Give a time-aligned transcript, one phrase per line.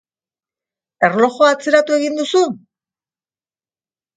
[1.09, 2.43] Erlojua atzeratu egin duzu?